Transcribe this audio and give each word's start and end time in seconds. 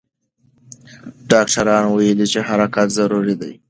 ډاکټران 1.31 1.83
ویلي 1.89 2.25
چې 2.33 2.39
حرکت 2.47 2.87
ضروري 2.97 3.35
دی. 3.41 3.53